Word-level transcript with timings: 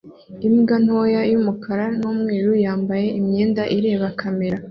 Imbwa 0.47 0.75
ntoya 0.83 1.21
y'umukara 1.31 1.85
n'umweru 1.99 2.51
yambaye 2.65 3.07
imyenda 3.19 3.61
ireba 3.77 4.07
kamera 4.19 4.57